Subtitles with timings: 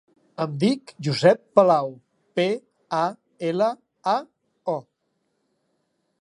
[0.43, 1.91] Em dic Josep Palao:
[2.39, 2.47] pe,
[3.01, 3.03] a,
[3.51, 3.69] ela,
[4.15, 4.17] a,
[4.75, 4.79] o.